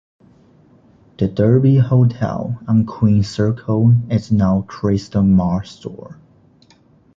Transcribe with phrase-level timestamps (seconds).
[1.19, 6.19] The Derby Hotel on Queen's Circle is now a Crystal Mart store.